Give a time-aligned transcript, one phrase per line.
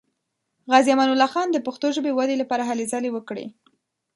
[0.71, 3.45] غازي امان الله خان د پښتو ژبې ودې لپاره هلې ځلې وکړې.